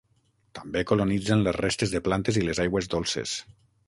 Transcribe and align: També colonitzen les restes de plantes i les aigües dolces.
També 0.59 0.81
colonitzen 0.91 1.43
les 1.47 1.57
restes 1.61 1.93
de 1.97 2.01
plantes 2.07 2.39
i 2.43 2.47
les 2.47 2.63
aigües 2.65 2.89
dolces. 2.95 3.35